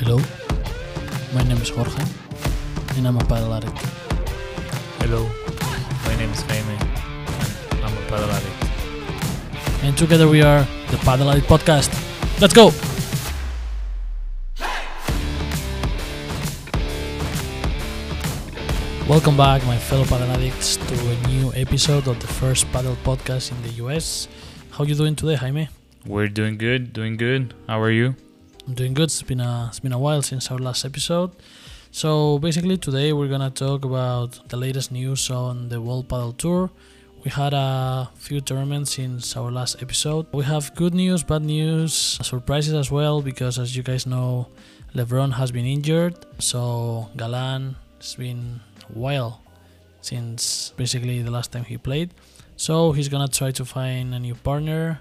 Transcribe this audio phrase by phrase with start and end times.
[0.00, 0.16] Hello,
[1.34, 2.02] my name is Jorge,
[2.96, 3.76] and I'm a padel addict.
[5.04, 5.28] Hello,
[6.06, 6.72] my name is Jaime.
[6.72, 9.84] and I'm a padel addict.
[9.84, 11.92] And together we are the Padel Addict Podcast.
[12.40, 12.72] Let's go!
[19.06, 23.52] Welcome back, my fellow padel addicts, to a new episode of the first padel podcast
[23.52, 24.28] in the US.
[24.70, 25.68] How are you doing today, Jaime?
[26.06, 27.52] We're doing good, doing good.
[27.68, 28.16] How are you?
[28.70, 29.10] I'm doing good.
[29.10, 31.32] It's been a it's been a while since our last episode.
[31.90, 36.70] So basically today we're gonna talk about the latest news on the World Padel Tour.
[37.24, 40.26] We had a few tournaments since our last episode.
[40.30, 41.92] We have good news, bad news,
[42.22, 44.46] surprises as well because as you guys know,
[44.94, 46.14] LeBron has been injured.
[46.38, 49.42] So Galan has been a while
[50.00, 52.14] since basically the last time he played.
[52.56, 55.00] So he's gonna try to find a new partner.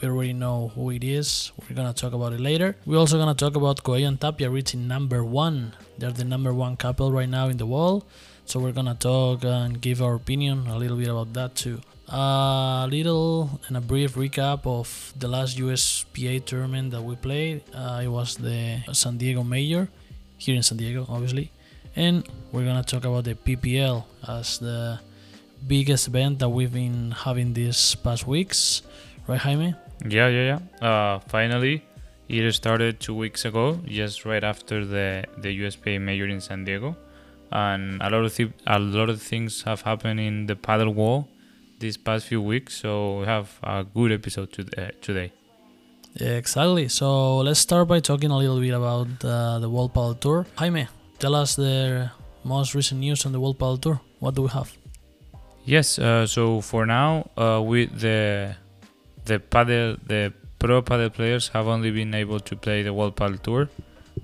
[0.00, 1.52] We already know who it is.
[1.58, 2.76] We're gonna talk about it later.
[2.86, 5.74] We're also gonna talk about Coello and Tapia reaching number one.
[5.98, 8.04] They're the number one couple right now in the world.
[8.44, 11.80] So we're gonna talk and give our opinion a little bit about that too.
[12.08, 17.62] A little and a brief recap of the last USPA tournament that we played.
[17.74, 19.88] Uh, it was the San Diego Major
[20.38, 21.52] here in San Diego, obviously,
[21.94, 25.00] and we're gonna talk about the PPL as the
[25.66, 28.82] biggest event that we've been having these past weeks.
[29.28, 29.74] Right, Jaime?
[30.08, 30.88] Yeah, yeah, yeah.
[30.88, 31.84] Uh, finally,
[32.28, 36.96] it started two weeks ago, just right after the the USPA major in San Diego,
[37.52, 41.28] and a lot of th- a lot of things have happened in the padel wall
[41.78, 42.80] these past few weeks.
[42.80, 45.32] So we have a good episode to, uh, today.
[46.14, 46.88] Yeah, exactly.
[46.88, 50.46] So let's start by talking a little bit about uh, the World Padel Tour.
[50.56, 52.10] Jaime, tell us the
[52.44, 54.00] most recent news on the World Padel Tour.
[54.20, 54.72] What do we have?
[55.64, 55.98] Yes.
[55.98, 58.56] Uh, so for now, uh, with the
[59.28, 63.40] the padel, the pro padel players have only been able to play the World Padel
[63.42, 63.68] Tour.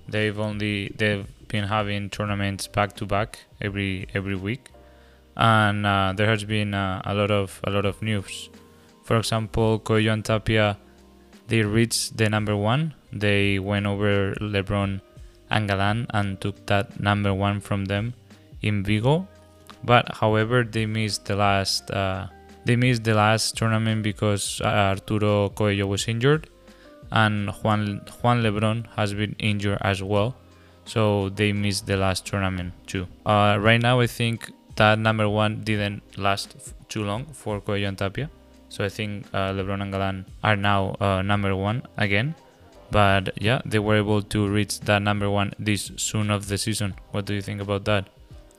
[0.09, 4.71] They've only they've been having tournaments back to back every every week,
[5.37, 8.49] and uh, there has been uh, a lot of a lot of news.
[9.05, 10.79] For example, Coello and Tapia,
[11.49, 12.95] they reached the number one.
[13.13, 15.01] They went over LeBron
[15.51, 18.15] and Galan and took that number one from them
[18.63, 19.29] in Vigo.
[19.85, 22.29] But however, they missed the last uh,
[22.65, 26.49] they missed the last tournament because uh, Arturo Coello was injured,
[27.11, 30.37] and Juan Juan Lebron has been injured as well,
[30.85, 33.07] so they missed the last tournament too.
[33.27, 36.57] Uh, right now, I think that number one didn't last
[36.89, 38.31] too long for Coello and Tapia,
[38.69, 42.35] so I think uh, Lebron and Galan are now uh, number one again.
[42.91, 46.95] But yeah, they were able to reach that number one this soon of the season.
[47.11, 48.09] What do you think about that?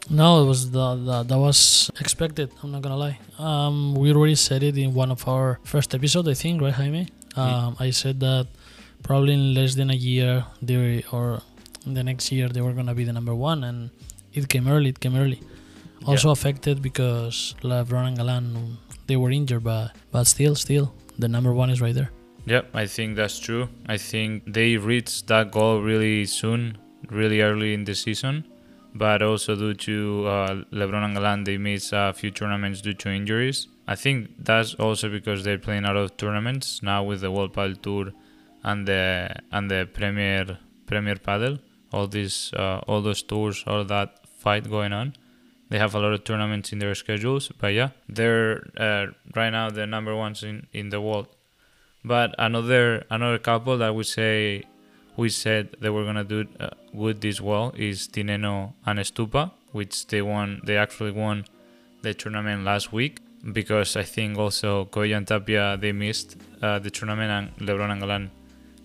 [0.09, 2.51] No, it was the, the, that was expected.
[2.61, 3.19] I'm not gonna lie.
[3.39, 7.07] Um, we already said it in one of our first episodes, I think, right, Jaime?
[7.35, 8.47] Um, I said that
[9.03, 11.41] probably in less than a year, they or
[11.85, 13.89] the next year they were gonna be the number one, and
[14.33, 14.89] it came early.
[14.89, 15.41] It came early.
[16.05, 18.77] Also affected because LeBron and Galan
[19.07, 22.11] they were injured, but but still, still the number one is right there.
[22.45, 23.69] Yep, I think that's true.
[23.87, 26.77] I think they reached that goal really soon,
[27.09, 28.45] really early in the season.
[28.97, 33.09] But also due to uh, LeBron and Galan, they missed a few tournaments due to
[33.09, 33.67] injuries.
[33.87, 37.81] I think that's also because they're playing out of tournaments now with the World Padel
[37.81, 38.13] Tour
[38.63, 41.59] and the and the Premier Premier Padel.
[41.91, 45.13] All these, uh, all those tours, all that fight going on.
[45.69, 47.51] They have a lot of tournaments in their schedules.
[47.59, 51.27] But yeah, they're uh, right now the number ones in, in the world.
[52.03, 54.63] But another another couple that we say
[55.17, 59.51] we said they were gonna do uh, good this well is Di Nenno and Stupa,
[59.71, 60.61] which they won.
[60.65, 61.45] They actually won
[62.01, 63.19] the tournament last week
[63.53, 68.01] because I think also Coello and Tapia they missed uh, the tournament and LeBron and
[68.01, 68.31] Galan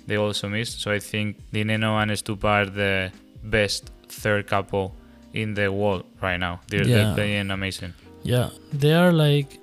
[0.06, 0.80] they also missed.
[0.80, 3.12] So I think Di Nenno and Stupa are the
[3.44, 4.94] best third couple
[5.32, 6.60] in the world right now.
[6.68, 6.96] They're, Yeah.
[6.96, 7.94] they're playing amazing.
[8.22, 9.58] Yeah, they are like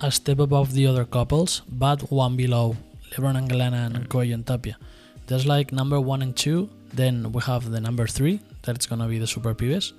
[0.00, 2.76] a step above the other couples, but one below
[3.12, 4.08] LeBron and Galan and Mm.
[4.08, 4.76] Coello and Tapia.
[5.32, 6.68] There's like number one and two.
[6.92, 8.40] Then we have the number three.
[8.64, 9.94] That's gonna be the Super Pibes,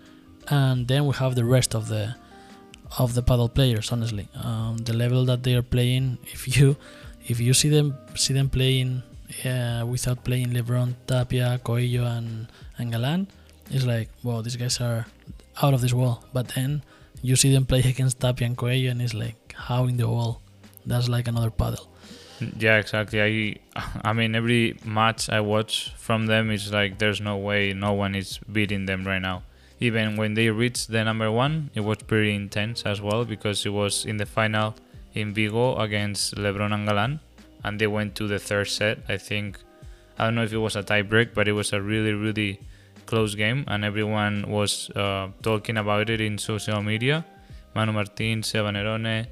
[0.47, 2.13] and then we have the rest of the
[2.99, 3.91] of the padel players.
[3.91, 6.19] Honestly, um, the level that they are playing.
[6.31, 6.77] If you
[7.25, 9.01] if you see them see them playing
[9.43, 12.45] uh, without playing LeBron, Tapia, Coello, and
[12.77, 13.25] and Galan,
[13.71, 15.07] it's like wow, these guys are
[15.63, 16.19] out of this world.
[16.31, 16.83] But then
[17.23, 20.37] you see them play against Tapia and Coello, and it's like, how in the world?
[20.85, 21.87] That's like another padel.
[22.57, 23.21] Yeah, exactly.
[23.21, 23.55] I
[24.03, 28.15] I mean every match I watch from them is like there's no way no one
[28.15, 29.43] is beating them right now.
[29.79, 33.73] Even when they reached the number one, it was pretty intense as well because it
[33.73, 34.75] was in the final
[35.13, 37.19] in Vigo against LeBron and Galan,
[37.63, 38.99] and they went to the third set.
[39.09, 39.59] I think
[40.17, 42.59] I don't know if it was a tie break, but it was a really really
[43.05, 47.25] close game, and everyone was uh, talking about it in social media.
[47.75, 49.27] Manu Martin, Seba Nerone,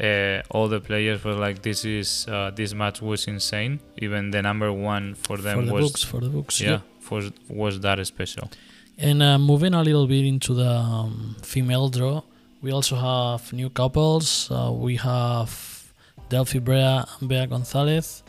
[0.00, 4.42] uh, all the players were like, "This is uh, this match was insane." Even the
[4.42, 6.60] number one for them for the was books, for the books.
[6.60, 8.50] yeah, for, was that special.
[8.98, 12.22] And uh, moving a little bit into the um, female draw,
[12.62, 14.50] we also have new couples.
[14.50, 15.92] Uh, we have
[16.28, 18.22] Delfi Brea and Bea Gonzalez.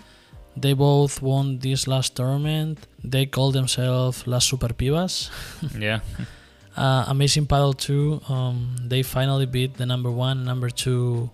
[0.56, 2.86] They both won this last tournament.
[3.04, 5.30] They call themselves Las Super Pibas.
[5.80, 6.00] yeah,
[6.76, 11.30] Uh, Amazing Paddle 2, um, they finally beat the number one, number two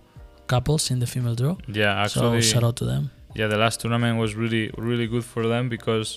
[0.54, 1.54] couples in the female draw.
[1.80, 1.92] yeah.
[2.06, 3.02] so Actually, shout out to them.
[3.38, 6.08] yeah, the last tournament was really really good for them because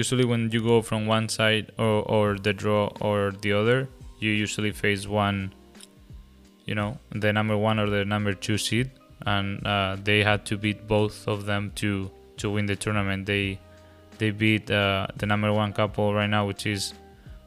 [0.00, 3.78] usually when you go from one side or, or the draw or the other,
[4.24, 5.38] you usually face one,
[6.68, 6.90] you know,
[7.24, 8.86] the number one or the number two seed,
[9.34, 11.90] and uh, they had to beat both of them to
[12.40, 13.20] to win the tournament.
[13.32, 13.44] They
[14.20, 16.92] they beat uh, the number one couple right now, which is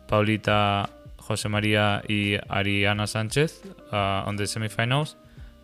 [0.10, 0.90] Paulita
[1.28, 3.52] Jose Maria y Ariana Sanchez
[3.94, 5.10] uh, on the semifinals,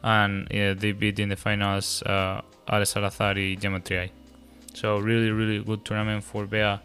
[0.03, 3.57] and uh, they beat in the finals uh, Alex Salazar y
[4.73, 6.79] So really, really good tournament for Bea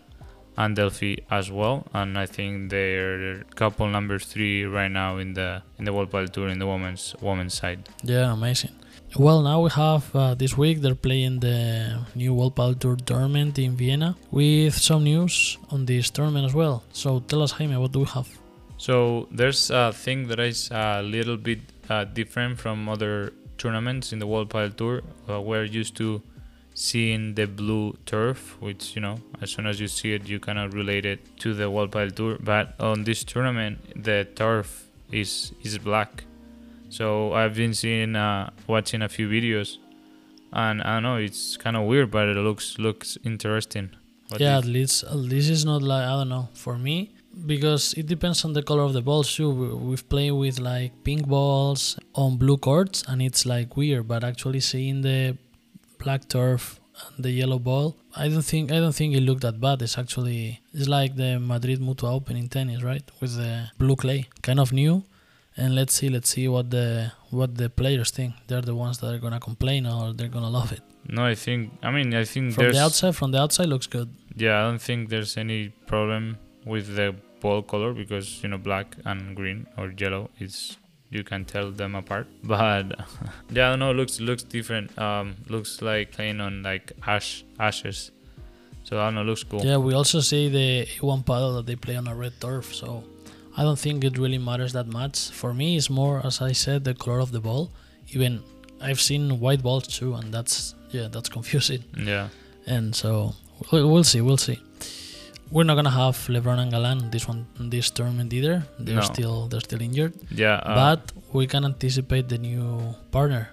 [0.56, 5.62] and Delfi as well, and I think they're couple number three right now in the
[5.78, 7.88] in the World Padel Tour in the women's women's side.
[8.02, 8.72] Yeah, amazing.
[9.16, 13.58] Well, now we have uh, this week they're playing the new World Padel Tour tournament
[13.58, 16.82] in Vienna with some news on this tournament as well.
[16.92, 18.28] So tell us, Jaime, what do we have?
[18.78, 24.19] So there's a thing that is a little bit uh, different from other tournaments in
[24.19, 25.02] the World Padel Tour.
[25.29, 26.23] Uh, we're used to
[26.75, 30.73] seeing the blue turf, which you know, as soon as you see it, you cannot
[30.73, 32.38] relate it to the World Padel Tour.
[32.40, 36.25] But on this tournament, the turf is is black.
[36.88, 39.79] So I've been seeing, uh, watching a few videos,
[40.52, 43.90] and I don't know, it's kind of weird, but it looks looks interesting.
[44.29, 47.12] What yeah, at least at least it's not like I don't know for me
[47.46, 49.50] because it depends on the color of the balls too.
[49.50, 54.06] We- We've played with like pink balls on blue courts, and it's like weird.
[54.08, 55.37] But actually seeing the
[55.99, 56.81] black turf
[57.17, 59.82] and the yellow ball, I don't think I don't think it looked that bad.
[59.82, 63.05] It's actually it's like the Madrid Mutua Open in tennis, right?
[63.20, 65.05] With the blue clay, kind of new.
[65.55, 68.34] And let's see, let's see what the what the players think.
[68.46, 70.81] They're the ones that are gonna complain or they're gonna love it.
[71.08, 71.73] No, I think.
[71.82, 72.76] I mean, I think From there's.
[72.76, 74.08] the outside, from the outside looks good.
[74.37, 78.96] Yeah, I don't think there's any problem with the ball color because you know black
[79.04, 80.76] and green or yellow is
[81.10, 82.26] you can tell them apart.
[82.44, 82.98] But
[83.50, 83.92] yeah, I don't know.
[83.92, 84.96] Looks looks different.
[84.98, 88.10] Um, looks like playing on like ash ashes.
[88.84, 89.22] So I don't know.
[89.22, 89.64] Looks cool.
[89.64, 93.04] Yeah, we also see the A1 padel that they play on a red turf, so
[93.56, 95.30] I don't think it really matters that much.
[95.30, 97.70] For me, it's more, as I said, the color of the ball.
[98.08, 98.42] Even
[98.80, 101.84] I've seen white balls too, and that's yeah, that's confusing.
[101.96, 102.28] Yeah.
[102.66, 103.34] And so
[103.70, 104.58] we'll, we'll see, we'll see.
[105.52, 108.64] We're not gonna have LeBron and Galan this one this tournament either.
[108.78, 109.12] They're No.
[109.12, 110.56] still they're still injured, Yeah.
[110.64, 113.50] Uh, but we can anticipate the new partner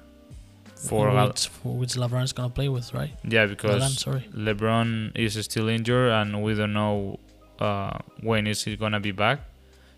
[0.88, 3.12] for which, for which LeBron is gonna play with, right?
[3.26, 4.24] yeah, Galan, because sorry.
[4.34, 7.20] LeBron is still injured and we don't know
[7.60, 9.40] uh, when is he gonna be back.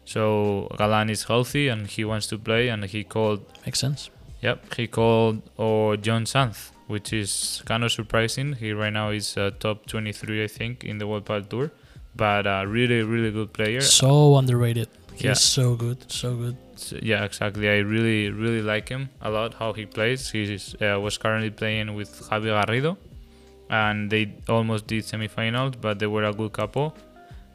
[0.06, 4.10] So Galan is healthy and he wants to play and he called Makes sense.
[4.42, 8.54] Yep, he called or Jon Sanz, which is kind of surprising.
[8.54, 11.72] He right now is uh, top 23, I think, in the World Padel Tour,
[12.16, 13.82] but uh, really, really good player.
[13.82, 14.90] So underrated.
[15.14, 15.34] He's Yeah.
[15.34, 16.58] so good, so good.
[17.02, 17.70] Yeah, exactly.
[17.70, 19.54] I really, really like him a lot.
[19.54, 20.32] How he plays.
[20.32, 22.98] He uh, was currently playing with Javier Garrido,
[23.70, 26.96] and they almost did semifinals, but they were a good couple.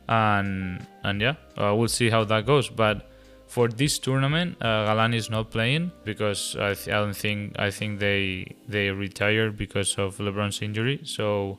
[0.09, 2.69] And and yeah, uh, we'll see how that goes.
[2.69, 3.11] But
[3.49, 7.71] for this tournament, uh, Galan is not playing because I, th- I don't think I
[7.71, 11.01] think they they retired because of LeBron's injury.
[11.05, 11.59] So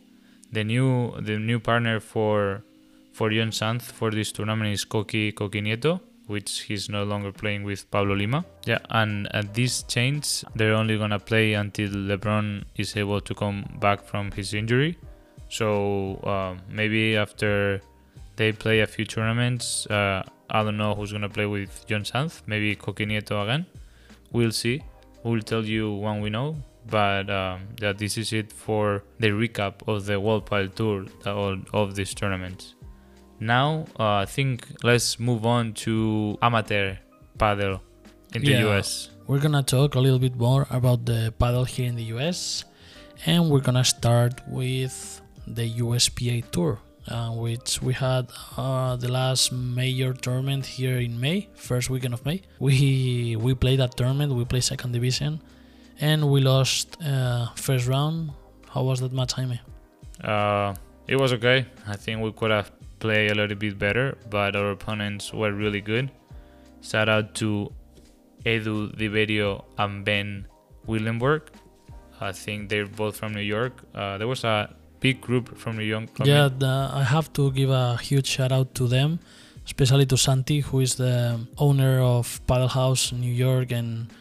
[0.52, 2.64] the new the new partner for
[3.18, 7.90] for Jon Sanz for this tournament is Koki Nieto, which he's no longer playing with
[7.90, 8.46] Pablo Lima.
[8.66, 13.66] Yeah, and at this change, they're only gonna play until LeBron is able to come
[13.80, 15.00] back from his injury.
[15.50, 17.82] So um, maybe after
[18.36, 20.22] they play a few tournaments, uh,
[20.52, 22.44] I don't know who's gonna play with Jon Sanz.
[22.46, 23.66] Maybe Koki Nieto again.
[24.32, 24.84] We'll see.
[25.24, 26.58] We'll tell you when we know.
[26.86, 31.58] But um, yeah, this is it for the recap of the World Padel Tour uh,
[31.74, 32.77] of these tournaments.
[33.40, 36.98] Now, uh, I think let's move on to amateur
[37.38, 37.80] padel
[38.34, 38.66] in the Yeah.
[38.78, 39.10] US.
[39.28, 42.64] We're gonna talk a little bit more about the padel here in the US,
[43.26, 49.52] and we're gonna start with the USPA Tour, uh, which we had uh, the last
[49.52, 52.42] major tournament here in May, first weekend of May.
[52.60, 54.34] We we played that tournament.
[54.34, 55.42] We played second division,
[56.00, 58.32] and we lost uh, first round.
[58.74, 59.60] How was that match, Jaime?
[60.24, 60.74] Uh,
[61.08, 61.66] it was okay.
[61.88, 62.72] I think we could have
[63.08, 66.12] played a little bit better, but our opponents were really good.
[66.82, 67.72] Shout out to
[68.46, 70.46] Edu Diverio and Ben
[70.88, 71.44] Willenberg.
[72.20, 73.74] I think they're both from New York.
[73.96, 76.14] Uh, there was a big group from New York.
[76.16, 76.34] coming.
[76.34, 79.20] Yeah, the, I have to give a huge shout out to them,
[79.66, 84.12] especially to Santi, who is the owner of Paddle House New York, and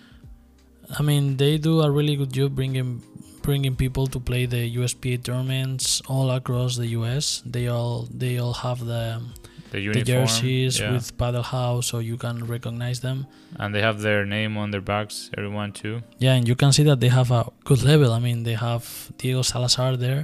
[0.99, 3.02] I mean they do a really good job bringing
[3.47, 7.25] bringing people to play the USPA tournaments all across the US.
[7.47, 9.23] They all they all have the
[9.71, 10.93] the the jerseys yeah.
[10.93, 13.19] with Paddle House, so you can recognize them.
[13.61, 15.31] and they have their name on their backs.
[15.38, 16.03] Everyone too.
[16.19, 18.12] Yeah, and you can see that they have a good level.
[18.19, 18.85] I mean, they have
[19.19, 20.23] Diego Salazar there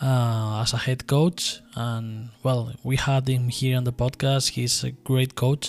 [0.00, 4.44] uh, as a head coach, and well, we had him here on the podcast.
[4.56, 5.64] He's a great coach,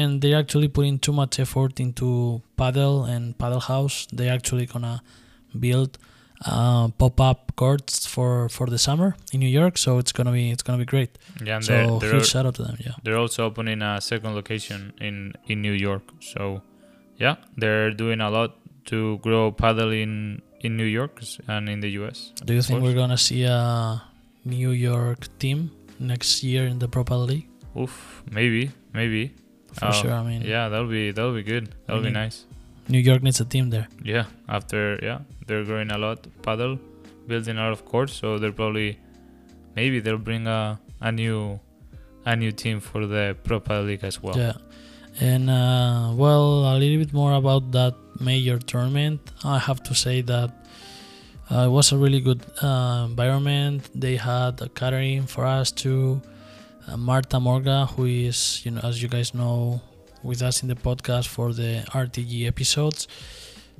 [0.00, 3.96] and they're actually putting too much effort into padel and paddle house.
[4.12, 5.02] They're actually gonna
[5.66, 5.98] build
[6.46, 10.62] uh, pop-up courts for for the summer in New York, so it's gonna be it's
[10.62, 11.18] gonna be great.
[11.44, 12.76] Yeah, and so they're, huge shout out to them.
[12.80, 12.92] Yeah.
[13.04, 16.02] they're also opening a second location in in New York.
[16.20, 16.62] So
[17.18, 18.56] yeah, they're doing a lot
[18.86, 22.32] to grow padel in in New York and in the US.
[22.44, 22.88] Do you think course.
[22.94, 24.02] we're gonna see a
[24.44, 27.48] New York team next year in the Pro Padel League?
[27.76, 29.32] Oof, maybe, maybe.
[29.72, 30.12] For Oh, sure.
[30.12, 31.68] I mean, Yeah, that'll be that'll be good.
[31.86, 32.44] That'll be nice.
[32.90, 33.88] New York needs a team there.
[34.02, 36.78] Yeah, after yeah, they're growing a lot padel,
[37.26, 38.98] building a lot of courts, so they're probably
[39.76, 41.60] maybe they'll bring a a new
[42.26, 44.36] a new team for the Pro Padel League as well.
[44.36, 44.54] Yeah.
[45.20, 49.20] And uh, well, a little bit more about that major tournament.
[49.44, 50.50] I have to say that
[51.50, 53.90] uh, it was a really good uh, environment.
[53.94, 56.22] They had a catering for us too.
[56.86, 59.80] Uh, Marta Morga, who is, you know, as you guys know,
[60.22, 63.08] with us in the podcast for the RTG episodes.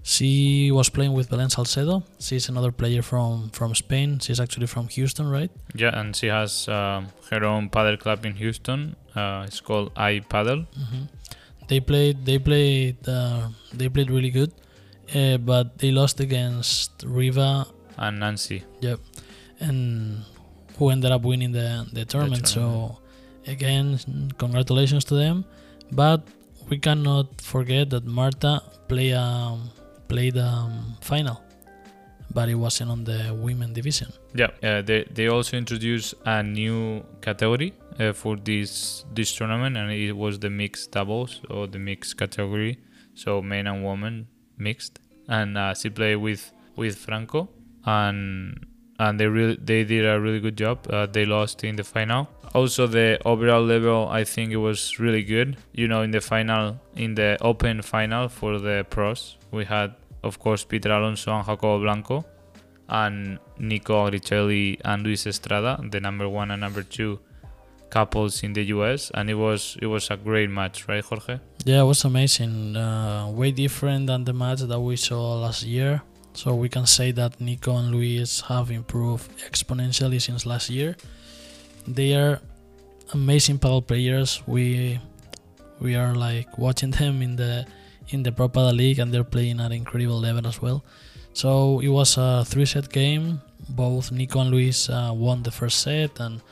[0.02, 2.02] She was playing with Belen Salcedo.
[2.18, 4.18] She's another player from from Spain.
[4.18, 5.50] She's actually from Houston, right?
[5.74, 8.96] Yeah, and she has um, her own paddle club in Houston.
[9.14, 10.64] Uh, it's called I Paddle.
[10.74, 11.04] hmm
[11.68, 12.24] They played.
[12.24, 12.96] They played.
[13.06, 14.52] Uh, they played really good,
[15.14, 17.66] uh, but they lost against Riva,
[17.98, 18.64] and Nancy.
[18.80, 18.96] Yeah.
[19.60, 20.24] And
[20.78, 22.48] who ended up winning the the tournament.
[22.48, 22.98] So,
[23.46, 24.00] again,
[24.38, 25.44] congratulations to them.
[25.92, 26.22] But
[26.68, 29.70] we cannot forget that Marta played um,
[30.08, 31.42] played um, final,
[32.32, 34.08] but it wasn't on the women division.
[34.34, 39.90] Yeah, uh, they they also introduced a new category uh, for this this tournament, and
[39.90, 42.78] it was the mixed doubles or the mixed category,
[43.14, 44.28] so men and women
[44.58, 45.00] mixed.
[45.28, 47.48] And uh, she played with with Franco,
[47.84, 48.66] and
[49.00, 50.86] and they really they did a really good job.
[50.90, 52.28] Uh, they lost in the final.
[52.54, 55.56] Also, the overall level, I think it was really good.
[55.72, 60.38] You know, in the final, in the open final for the pros, we had, of
[60.38, 62.24] course, Peter Alonso and Jacobo Blanco
[62.88, 67.20] and Nico Agricelli and Luis Estrada, the number one and number two
[67.88, 71.38] couples in the US, and it was it was a great match, right, Jorge?
[71.64, 72.76] Yeah, it was amazing.
[72.76, 76.02] Uh, way different than the match that we saw last year.
[76.32, 80.96] So we can say that Nico and Luis have improved exponentially since last year.
[81.86, 82.40] They are
[83.12, 84.42] amazing padel players.
[84.46, 85.00] We
[85.80, 87.66] we are like watching them in the
[88.08, 90.84] in the Pro Padel League, and they're playing at incredible level as well.
[91.32, 93.40] So it was a three-set game.
[93.68, 96.42] Both Nico and Luis uh, won the first set, and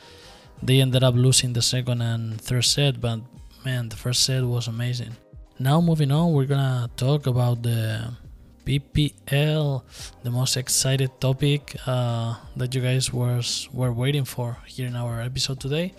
[0.63, 3.01] they ended up losing the second and third set.
[3.01, 3.19] But
[3.65, 5.15] man, the first set was amazing.
[5.59, 8.13] Now moving on, we're gonna talk about the
[8.69, 9.81] PPL,
[10.21, 15.21] the most excited topic uh, that you guys was were waiting for here in our
[15.21, 15.93] episode today.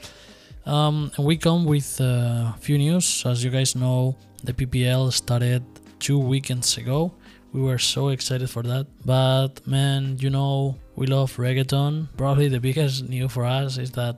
[0.66, 3.24] Um, and we come with a few news.
[3.26, 5.64] As you guys know, the PPL started
[5.98, 7.12] two weekends ago.
[7.52, 8.86] We were so excited for that.
[9.04, 12.06] But man, you know, we love reggaeton.
[12.16, 14.16] Probably the biggest news for us is that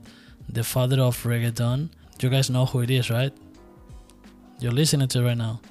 [0.50, 1.88] the father of reggaeton,
[2.20, 3.32] you guys know who it is, right?
[4.60, 5.62] You're listening to it right now.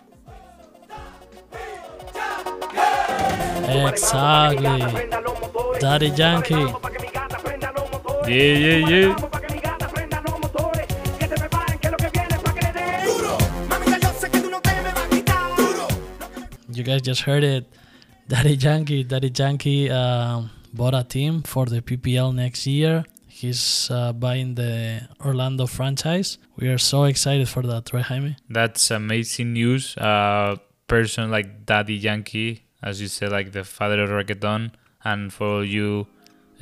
[3.71, 4.79] Exactly.
[5.79, 6.65] Daddy Yankee.
[8.27, 9.31] Yeah, yeah, yeah.
[16.73, 17.65] You guys just heard it.
[18.27, 19.03] Daddy Yankee.
[19.03, 23.05] Daddy Yankee um, bought a team for the PPL next year.
[23.27, 26.37] He's uh, buying the Orlando franchise.
[26.57, 28.35] We are so excited for that, right, Jaime?
[28.49, 29.97] That's amazing news.
[29.97, 34.71] Uh, person like Daddy Yankee, as you say, like the father of reggaeton,
[35.03, 36.07] and for you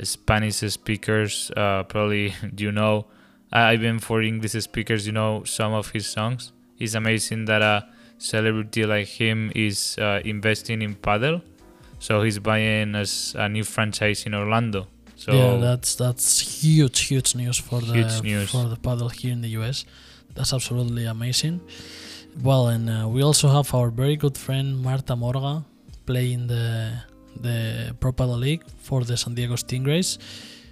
[0.04, 3.06] Spanish speakers, uh, probably you know,
[3.52, 6.52] uh, even for English speakers, you know some of his songs.
[6.78, 11.42] It's amazing that a celebrity like him is uh, investing in padel,
[12.00, 14.88] so he's buying us a new franchise in Orlando.
[15.16, 18.52] So yeah, that's that's huge, huge news for the news.
[18.52, 19.86] for the padel here in the US.
[20.36, 21.60] That's absolutely amazing.
[22.42, 25.66] Well, and uh, we also have our very good friend Marta Morga
[26.10, 26.92] playing the
[27.46, 28.12] the Pro
[28.46, 30.18] League for the San Diego Stingrays.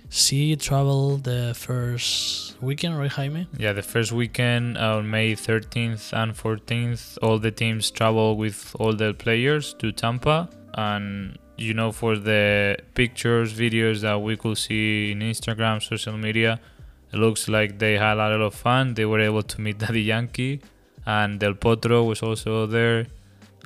[0.09, 3.47] She traveled the first weekend, right, Jaime?
[3.57, 8.93] Yeah, the first weekend on May 13th and 14th, all the teams travel with all
[8.93, 10.49] the players to Tampa.
[10.73, 16.59] And, you know, for the pictures, videos that we could see in Instagram, social media,
[17.11, 18.93] it looks like they had a lot of fun.
[18.93, 20.61] They were able to meet Daddy Yankee,
[21.05, 23.07] and Del Potro was also there.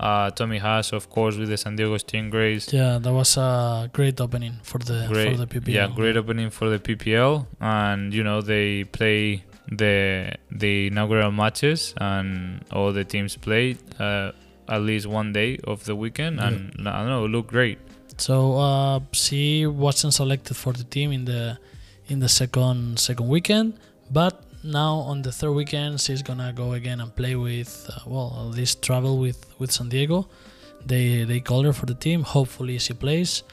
[0.02, 2.74] Uh, Tommy Haas, of course, with the San Diego Stingrays.
[2.74, 5.74] Yeah, that was a great opening for the great, for the PPL.
[5.74, 11.94] yeah, great opening for the PPL, and you know they play the the inaugural matches,
[11.98, 14.32] and all the teams played uh,
[14.68, 16.48] at least one day of the weekend, Yeah.
[16.48, 17.78] and I don't know, it looked great.
[18.18, 21.60] So uh, she wasn't selected for the team in the
[22.08, 23.78] in the second second weekend,
[24.10, 28.36] but now on the third weekend she's gonna go again and play with uh, well
[28.40, 30.28] at least travel with with San Diego.
[30.86, 32.24] They they called her for the team.
[32.24, 33.44] Hopefully she plays.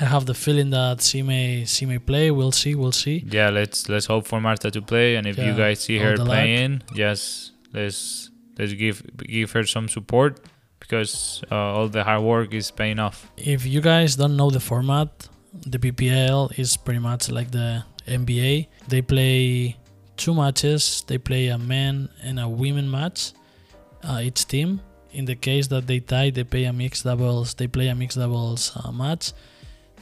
[0.00, 2.30] I have the feeling that she may she may play.
[2.30, 2.74] We'll see.
[2.74, 3.24] We'll see.
[3.30, 6.24] Yeah, let's let's hope for Marta to play, and if you guys see her the
[6.24, 6.28] luck.
[6.32, 10.40] playing, yes, let's let's give give her some support
[10.80, 13.30] because uh, all the hard work is paying off.
[13.36, 18.66] If you guys don't know the format, the PPL is pretty much like the NBA.
[18.88, 19.76] They play
[20.16, 21.04] two matches.
[21.06, 23.32] They play a men and a women match,
[24.02, 24.80] uh, each team.
[25.12, 27.54] In the case that they tie, they play a mixed doubles.
[27.54, 29.32] They play a mixed doubles uh, match.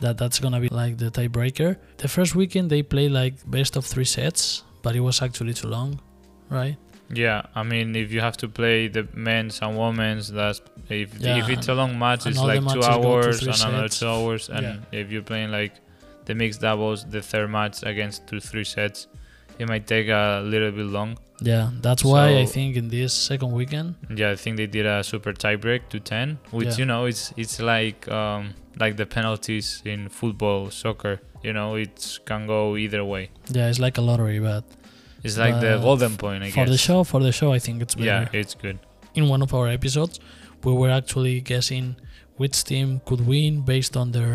[0.00, 1.76] That that's gonna be like the tiebreaker.
[1.98, 5.68] The first weekend they play like best of three sets, but it was actually too
[5.68, 6.00] long,
[6.48, 6.76] right?
[7.14, 11.36] Yeah, I mean, if you have to play the men's and women's, that's if Yeah,
[11.44, 13.98] if it's a long match, it's like two matches go to hours and another sets.
[14.00, 14.48] two hours.
[14.48, 15.00] And Yeah.
[15.00, 15.74] if you're playing like
[16.24, 19.06] the mixed doubles, the third match against two three sets,
[19.62, 21.10] it might take a little bit long.
[21.50, 23.88] Yeah, that's why I think in this second weekend,
[24.20, 26.26] Yeah, I think they did a super tiebreak to ten,
[26.58, 26.78] which Yeah.
[26.80, 28.42] you know it's it's like um
[28.84, 31.14] like the penalties in football, soccer.
[31.46, 31.94] You know, it
[32.28, 33.24] can go either way.
[33.56, 34.64] yeah, it's like a lottery, but
[35.24, 36.68] It's like the But golden point, I for guess.
[36.74, 38.28] the show, for the show, I think it's better.
[38.32, 38.78] yeah, it's good.
[39.18, 40.14] in one of our episodes
[40.66, 41.86] we were actually guessing
[42.40, 44.34] which team could win based on their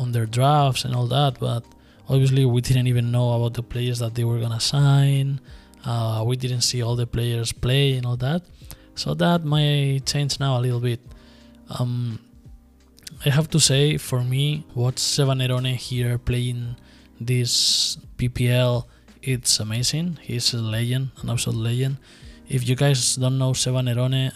[0.00, 1.62] on their drafts and all that but
[2.08, 5.40] obviously we didn't even know about the players that they were gonna sign.
[5.84, 8.42] Uh, we didn't see all the players play and all that.
[8.94, 11.00] So that might change now a little bit.
[11.78, 12.18] Um,
[13.24, 16.76] I have to say for me watch Seba Nerone here playing
[17.20, 18.86] this PPL
[19.26, 20.18] it's amazing.
[20.22, 21.96] He's a legend an absolute legend.
[22.48, 24.32] If you guys don't know Seba Nerone,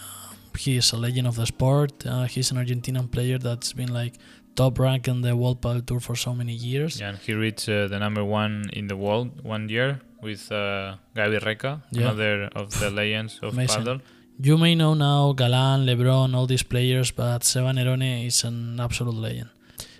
[0.59, 2.05] he is a legend of the sport.
[2.05, 4.15] Uh, he's an Argentinian player that's been like
[4.55, 6.99] top rank in the World Padel Tour for so many years.
[6.99, 10.95] Yeah, and he reached uh, the number one in the world one year with uh,
[11.15, 12.01] Gaby Reca, Yeah.
[12.01, 13.83] another of the legends of Amazing.
[13.83, 14.01] padel.
[14.43, 19.13] You may know now Galan, Lebron, all these players, but Seba Nerone is an absolute
[19.15, 19.49] legend.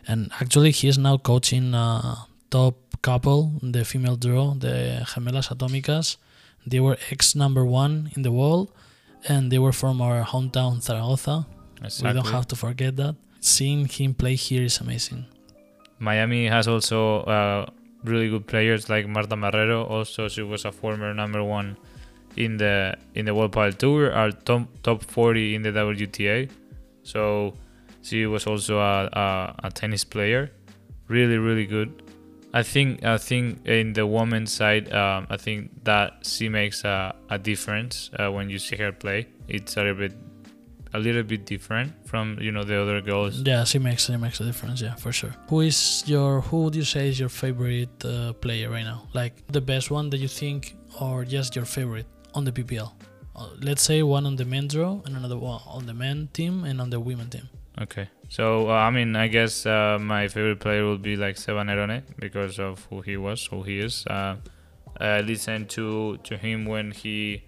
[0.08, 6.18] And actually, he is now coaching a top couple, the female duo, the Gemelas Atómicas.
[6.66, 8.72] They were ex number one in the world,
[9.28, 11.46] and they were from our hometown, Zaragoza.
[11.84, 12.10] Exactly.
[12.10, 13.16] We don't have to forget that.
[13.41, 15.25] Seeing him play here is amazing.
[15.97, 17.65] Miami has also uh,
[18.04, 19.89] really good players like Marta Marrero.
[19.89, 21.75] Also, she was a former number one
[22.38, 26.51] in the in the World Padel Tour, our top top 40 in the WTA.
[27.01, 27.56] So
[28.04, 30.51] she was also a, a, a tennis player,
[31.08, 32.04] really really good.
[32.54, 37.15] I think I think in the women's side, um, I think that she makes a,
[37.30, 39.27] a difference uh, when you see her play.
[39.47, 40.13] It's a little bit
[40.93, 43.41] a little bit different from you know the other girls.
[43.41, 44.82] Yeah, she makes she makes a difference.
[44.82, 45.34] Yeah, for sure.
[45.49, 49.08] Who is your who would you say is your favorite uh, player right now?
[49.13, 52.91] Like the best one that you think, or just your favorite on the PPL?
[53.36, 56.65] Uh, let's say one on the men's row and another one on the men team
[56.65, 57.47] and on the women team.
[57.80, 58.10] Okay.
[58.30, 62.04] So uh, I mean, I guess uh, my favorite player would be like Seba Nerone
[62.19, 64.06] because of who he was, who he is.
[64.08, 64.36] Uh,
[64.99, 67.43] I listened to to him when he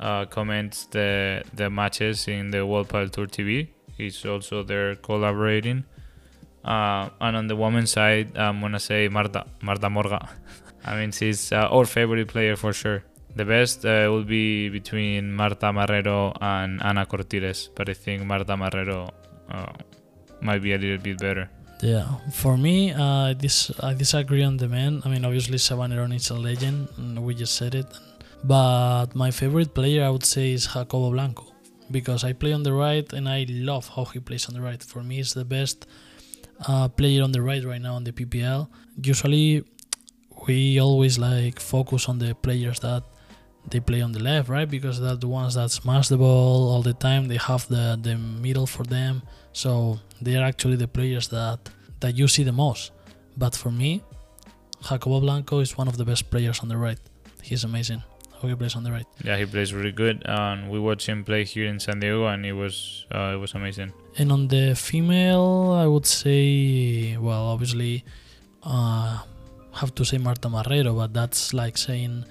[0.00, 3.68] uh, comments the the matches in the World Padel Tour TV.
[3.96, 5.84] He's also there collaborating.
[6.64, 10.28] Uh, and on the women's side, I'm gonna say Marta Marta Morga.
[10.84, 13.04] I mean, she's uh, our favorite player for sure.
[13.36, 18.56] The best uh, will be between Marta Marrero and Ana Cortires, but I think Marta
[18.56, 19.10] Marrero
[19.50, 19.72] uh,
[20.40, 21.48] might be a little bit better.
[21.82, 25.00] Yeah, for me, uh, this I disagree on the men.
[25.04, 26.88] I mean, obviously, Seba Nerone is a legend,
[27.20, 27.86] we just said it.
[28.44, 31.46] But my favorite player, I would say, is Jacobo Blanco,
[31.90, 34.82] because I play on the right and I love how he plays on the right.
[34.82, 35.86] For me, it's the best
[36.66, 38.68] uh, player on the right right now on the PPL.
[39.02, 39.64] Usually,
[40.46, 43.02] we always like focus on the players that
[43.68, 44.68] they play on the left, right?
[44.68, 47.28] Because they're the ones that smash the ball all the time.
[47.28, 49.22] They have the the middle for them,
[49.52, 51.58] so they are actually the players that
[52.00, 52.92] that you see the most.
[53.36, 54.02] But for me,
[54.88, 56.98] Jacobo Blanco is one of the best players on the right.
[57.42, 58.02] He's amazing.
[58.48, 59.06] He plays on the right.
[59.24, 62.46] Yeah, he plays really good, and we watched him play here in San Diego, and
[62.46, 63.92] it was uh, it was amazing.
[64.18, 68.04] And on the female, I would say, well, obviously,
[68.62, 69.18] uh,
[69.72, 72.24] have to say Marta Marrero, but that's like saying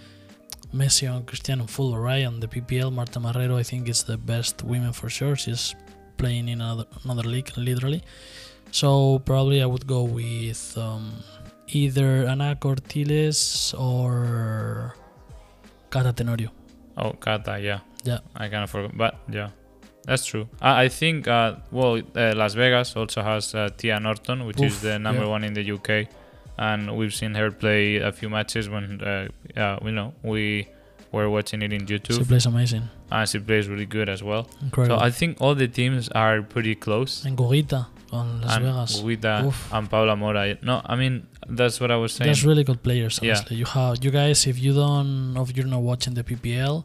[0.73, 2.25] Messi and Cristiano full right?
[2.25, 5.35] On the PPL, Marta Marrero, I think, is the best women for sure.
[5.35, 5.75] She's
[6.17, 8.03] playing in another, another league, literally.
[8.71, 11.13] So probably I would go with um,
[11.69, 14.95] either Ana Cortiles or
[15.89, 16.51] Cata Tenorio.
[16.97, 17.79] Oh, Cata, yeah.
[18.03, 18.19] Yeah.
[18.35, 19.49] I kind of forgot, but yeah,
[20.05, 20.47] that's true.
[20.61, 24.81] I, I think, uh, well, uh, Las Vegas also has uh, Tia Norton, which is
[24.81, 25.29] the number yeah.
[25.29, 26.07] one in the UK,
[26.57, 29.27] and we've seen her play a few matches when, uh,
[29.83, 30.67] you know, we
[31.11, 32.17] were watching it in YouTube.
[32.17, 32.89] She plays amazing.
[33.11, 34.49] and she plays really good as well.
[34.61, 34.97] Incredible.
[34.97, 37.25] So I think all the teams are pretty close.
[37.25, 39.45] and Gogita on Las and Vegas.
[39.45, 39.73] Oof.
[39.73, 40.57] and Paula Mora.
[40.61, 42.27] No, I mean that's what I was saying.
[42.27, 43.19] There's really good players.
[43.21, 43.33] Yeah.
[43.35, 44.47] Honestly, you have you guys.
[44.47, 46.83] If you don't, if you're not watching the PPL,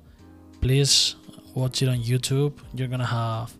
[0.61, 1.17] please
[1.55, 2.53] watch it on YouTube.
[2.75, 3.53] You're gonna have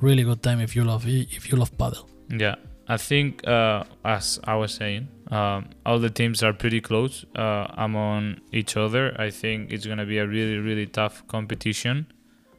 [0.00, 2.06] really good time if you love if you love padel.
[2.28, 2.56] Yeah,
[2.88, 7.66] I think uh, as I was saying, um, all the teams are pretty close uh,
[7.76, 9.14] among each other.
[9.18, 12.06] I think it's gonna be a really really tough competition.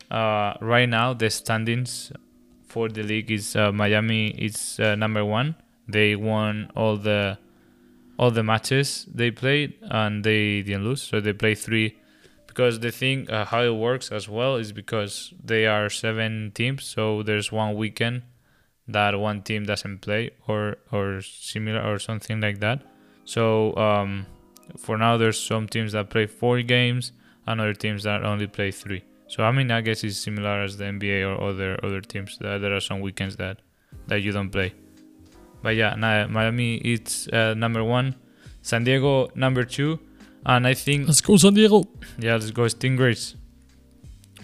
[0.09, 2.11] Uh, right now, the standings
[2.71, 5.55] for the league is uh, Miami is uh, number one.
[5.87, 7.37] They won all the
[8.17, 11.97] all the matches they played and they didn't lose, so they play three.
[12.47, 16.83] Because the thing uh, how it works as well is because they are seven teams,
[16.85, 18.23] so there's one weekend
[18.87, 22.81] that one team doesn't play or or similar or something like that.
[23.25, 24.25] So um,
[24.77, 27.11] for now, there's some teams that play four games
[27.45, 29.03] and other teams that only play three.
[29.31, 32.37] So I mean, I guess it's similar as the NBA or other other teams.
[32.41, 33.55] There, there are some weekends that
[34.07, 34.69] that you don't play.
[35.63, 38.15] But yeah, nah, Miami it's uh, number one,
[38.61, 39.99] San Diego number two,
[40.45, 41.83] and I think Let's go, San Diego.
[42.19, 43.35] yeah, let's go Stingrays.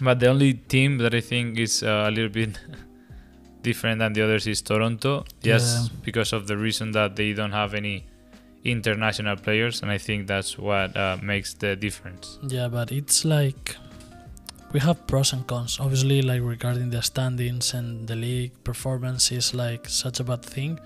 [0.00, 2.58] But the only team that I think is uh, a little bit
[3.62, 5.24] different than the others is Toronto.
[5.42, 5.88] Yes, Yeah.
[6.04, 8.06] because of the reason that they don't have any
[8.64, 12.38] international players, and I think that's what uh, makes the difference.
[12.46, 13.76] Yeah, but it's like
[14.72, 15.78] we have pros and cons.
[15.80, 20.78] Obviously, like regarding the standings and the league performance is like such a bad thing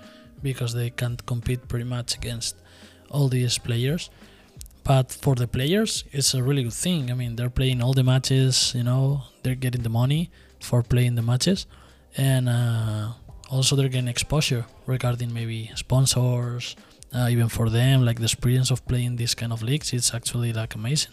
[0.43, 2.57] because they can't compete pretty much against
[3.11, 4.11] all these players.
[4.85, 7.11] But for the players, it's a really good thing.
[7.11, 8.73] I mean, they're playing all the matches.
[8.75, 11.67] You know, they're getting the money for playing the matches,
[12.17, 13.13] and uh,
[13.51, 16.77] also they're getting exposure regarding maybe sponsors.
[17.15, 20.53] Uh, even for them, like the experience of playing these kind of leagues, it's actually
[20.53, 21.13] like amazing.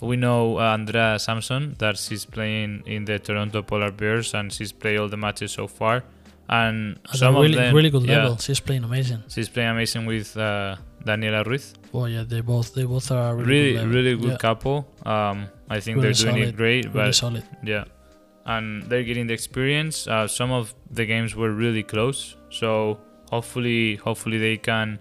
[0.00, 4.72] We know uh, Andrea Samson that she's playing in the Toronto Polar Bears, and she's
[4.72, 6.04] played all the matches so far.
[6.48, 8.36] And At some really, of them, really good yeah, level.
[8.36, 9.22] She's playing amazing.
[9.28, 11.72] she's playing amazing with uh, Daniela Ruiz.
[11.94, 14.86] Oh yeah, they both they both are really really good really good Yeah, couple.
[15.06, 17.44] Um, I think Really they're doing it great, really but solid.
[17.64, 17.84] yeah,
[18.44, 20.06] and they're getting the experience.
[20.06, 22.98] Uh, some of the games were really close, so
[23.30, 24.98] hopefully, hopefully they can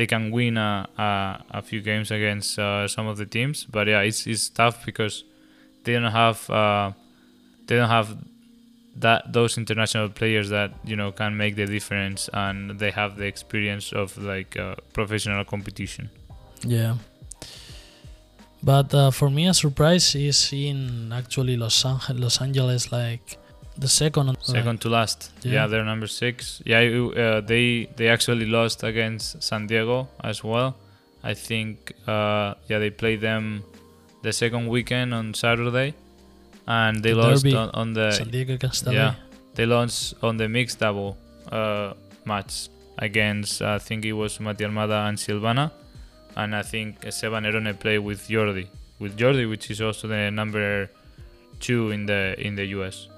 [0.00, 3.64] they can win a a, a few games against uh, some of the teams.
[3.64, 5.24] But yeah, it's it's tough because
[5.84, 6.92] they don't have uh,
[7.66, 8.16] they don't have
[8.96, 13.26] that those international players that you know can make the difference, and they have the
[13.26, 16.08] experience of like uh, professional competition.
[16.64, 16.96] Yeah.
[18.62, 23.39] But uh, for me, a surprise is in actually Los Angeles, Los Angeles like
[23.80, 24.28] the second.
[24.30, 25.20] on- Second to last.
[25.42, 25.52] Yeah.
[25.54, 26.62] Yeah, they're number six.
[26.72, 26.80] Yeah,
[27.24, 30.70] uh, they they actually lost against San Diego as well.
[31.32, 31.74] I think
[32.14, 33.62] uh, yeah they played them
[34.26, 35.90] the second weekend on Saturday,
[36.66, 38.92] and they The lost on, on the San Diego against LA.
[38.92, 39.14] yeah
[39.56, 41.16] they lost on the mixed double
[41.58, 41.92] uh,
[42.24, 45.70] match against I think it was Mati Almada and Silvana,
[46.36, 48.66] and I think Seba Nerone played with Jordi
[48.98, 50.88] with Jordi, which is also the number
[51.66, 53.08] two in the in the US.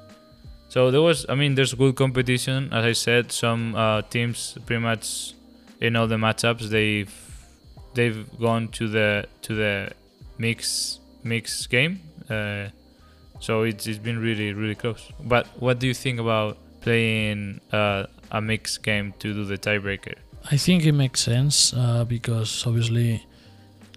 [0.73, 2.73] So there was, I mean, there's good competition.
[2.73, 5.35] As I said, some uh, teams pretty much
[5.83, 7.13] in all the matchups they've
[7.93, 9.91] they've gone to the to the
[10.39, 12.01] mix mix game.
[12.31, 12.69] Uh,
[13.39, 15.13] so it's it's been really really close.
[15.21, 20.15] But what do you think about playing uh, a mixed game to do the tiebreaker?
[20.51, 23.27] I think it makes sense uh, because obviously,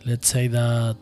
[0.06, 0.98] let's say that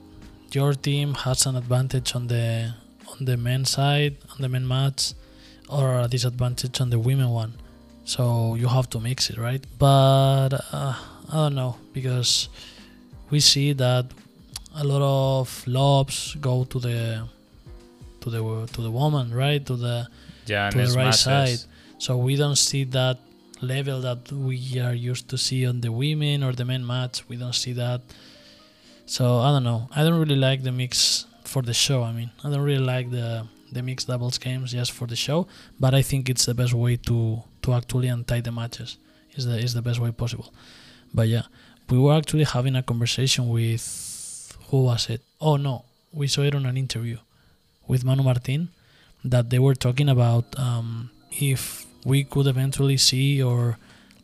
[0.51, 2.75] your team has an advantage on the
[3.11, 5.13] on the men's side on the men match,
[5.73, 7.53] or a disadvantage on the women one,
[8.05, 9.63] so you have to mix it, right?
[9.79, 10.95] But uh,
[11.31, 12.49] I don't know because
[13.29, 14.05] we see that
[14.75, 17.27] a lot of lobs go to the
[18.21, 18.41] to the
[18.73, 19.65] to the woman, right?
[19.65, 20.07] To the
[20.45, 21.59] Yeah, to the right side.
[21.97, 23.17] So we don't see that
[23.61, 27.23] level that we are used to see on the women or the men match.
[27.29, 28.01] We don't see that.
[29.05, 29.89] So I don't know.
[29.95, 32.03] I don't really like the mix for the show.
[32.03, 35.47] I mean, I don't really like the the mixed doubles games just for the show.
[35.79, 38.97] But I think it's the best way to to actually untie the matches.
[39.35, 40.53] Is the is the best way possible.
[41.13, 41.43] But yeah,
[41.89, 43.85] we were actually having a conversation with
[44.69, 45.21] who was it?
[45.41, 47.17] Oh no, we saw it on an interview
[47.87, 48.69] with Manu Martin
[49.23, 53.77] that they were talking about um, if we could eventually see or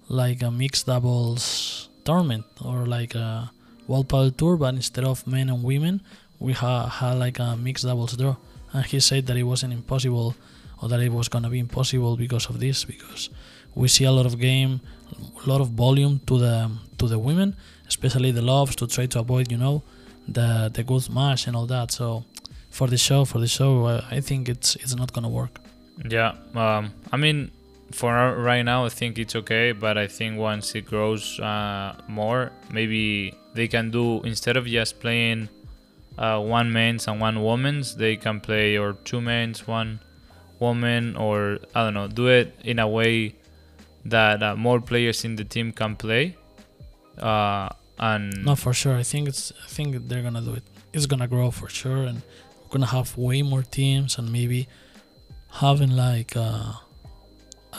[0.07, 3.51] like a mixed doubles tournament or like a
[3.87, 6.01] World Padel Tour, but instead of men and women,
[6.39, 8.35] we ha- had like a mixed doubles draw.
[8.73, 10.35] And he said that it wasn't impossible
[10.81, 13.29] or that it was gonna be impossible because of this, because
[13.75, 14.81] we see a lot of game,
[15.45, 17.55] a lot of volume to the to the women,
[17.87, 19.83] especially the loves to try to avoid, you know,
[20.27, 21.91] the the good match and all that.
[21.91, 22.23] So
[22.69, 25.59] for the show, for the show, uh, I think it's it's not gonna work.
[26.09, 27.51] Yeah, um, I mean,
[27.91, 32.51] for right now, I think it's okay, but I think once it grows uh, more,
[32.71, 35.49] maybe they can do instead of just playing
[36.23, 39.91] uh, one men's and one woman's, they can play or two men's, one
[40.59, 43.35] woman, or I don't know, do it in a way
[44.05, 46.35] that uh, more players in the team can play.
[47.17, 48.95] Uh, and No, for sure.
[48.97, 49.51] I think it's.
[49.65, 50.63] I think they're gonna do it.
[50.93, 52.21] It's gonna grow for sure, and
[52.61, 54.67] we're gonna have way more teams, and maybe
[55.63, 56.73] having like uh,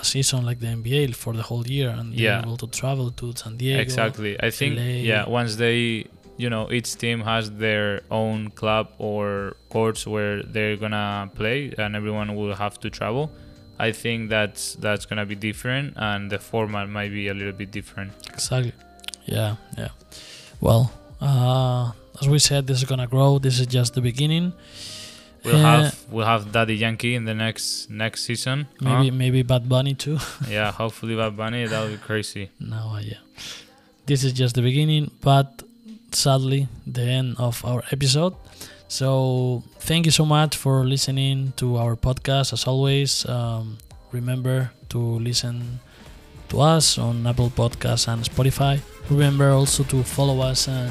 [0.01, 2.43] a season like the NBA for the whole year, and being Yeah.
[2.45, 3.81] able to travel to San Diego.
[3.81, 4.33] Exactly.
[4.43, 5.03] I think LA.
[5.13, 6.07] yeah, once they
[6.43, 11.95] you know each team has their own club or courts where they're gonna play and
[12.01, 13.31] everyone will have to travel.
[13.79, 17.71] I think that's that's gonna be different and the format might be a little bit
[17.71, 18.13] different.
[18.33, 18.73] Exactly.
[19.27, 19.89] Yeah, yeah.
[20.61, 23.39] Well, uh, as we said, this is gonna grow.
[23.39, 24.53] This is just the beginning.
[25.45, 28.67] We'll Uh, have we'll have Daddy Yankee in the next next season.
[28.83, 28.89] huh?
[29.01, 30.19] Maybe maybe Bad Bunny too.
[30.57, 31.65] yeah, hopefully Bad Bunny.
[31.67, 32.51] That would be crazy.
[32.61, 33.21] No, yeah.
[34.07, 35.63] This is just the beginning, but
[36.15, 38.35] sadly, the end of our episode.
[38.89, 42.53] So, thank you so much for listening to our podcast.
[42.53, 43.79] As always, um,
[44.11, 45.79] remember to listen
[46.49, 48.81] to us on Apple Podcasts and Spotify.
[49.09, 50.91] Remember also to follow us and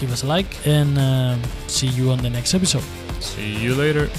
[0.00, 0.50] give us a like.
[0.66, 2.84] And um see you on the next episode.
[3.20, 4.10] See you later.